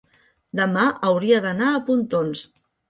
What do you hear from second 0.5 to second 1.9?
demà hauria d'anar a